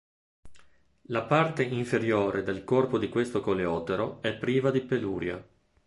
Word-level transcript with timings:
La 1.09 1.25
parte 1.25 1.63
inferiore 1.63 2.41
del 2.41 2.63
corpo 2.63 2.97
di 2.97 3.07
questo 3.07 3.39
coleottero 3.39 4.19
è 4.23 4.33
priva 4.33 4.71
de 4.71 4.81
peluria. 4.81 5.47